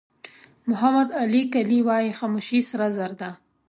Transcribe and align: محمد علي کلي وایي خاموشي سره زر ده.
محمد 0.69 1.07
علي 1.21 1.41
کلي 1.53 1.79
وایي 1.87 2.11
خاموشي 2.19 2.59
سره 2.71 2.85
زر 2.97 3.11
ده. 3.19 3.29